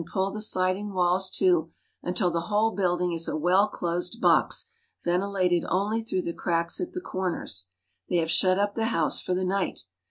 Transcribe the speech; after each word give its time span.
56 0.01 0.09
JAPAN 0.11 0.23
pull 0.23 0.31
the 0.31 0.41
sliding 0.41 0.93
walls 0.95 1.29
to, 1.29 1.69
until 2.01 2.31
the 2.31 2.39
whole 2.49 2.71
building 2.71 3.11
is 3.13 3.27
a 3.27 3.37
well 3.37 3.67
closed 3.67 4.19
box 4.19 4.65
ventilated 5.05 5.63
only 5.69 6.01
through 6.01 6.23
the 6.23 6.33
cracks 6.33 6.81
at 6.81 6.93
the 6.93 7.01
corners. 7.01 7.67
They 8.09 8.15
have 8.15 8.31
shut 8.31 8.57
up 8.57 8.73
the 8.73 8.85
house 8.85 9.21
for 9.21 9.35
the 9.35 9.45
night. 9.45 9.81